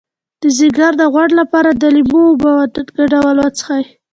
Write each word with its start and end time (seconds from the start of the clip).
د 0.41 0.43
ځیګر 0.57 0.91
د 0.97 1.03
غوړ 1.13 1.29
لپاره 1.39 1.69
د 1.73 1.83
لیمو 1.95 2.21
او 2.25 2.29
اوبو 2.31 2.51
ګډول 2.97 3.37
وڅښئ 3.39 3.83